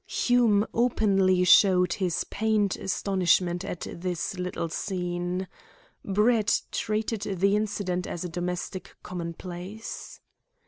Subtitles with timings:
[0.07, 5.47] Hume openly showed his pained astonishment at this little scene.
[6.03, 10.19] Brett treated the incident as a domestic commonplace.